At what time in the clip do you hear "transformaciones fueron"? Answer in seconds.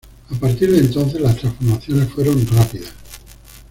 1.37-2.43